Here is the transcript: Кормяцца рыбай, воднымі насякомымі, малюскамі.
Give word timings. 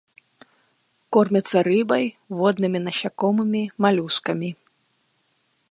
Кормяцца 1.17 1.57
рыбай, 1.67 2.05
воднымі 2.39 2.79
насякомымі, 2.87 3.63
малюскамі. 3.87 4.49